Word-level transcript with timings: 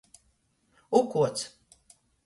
Ukuots. 0.99 1.41